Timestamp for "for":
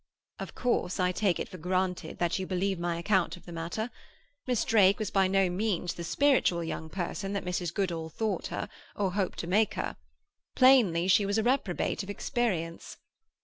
1.47-1.59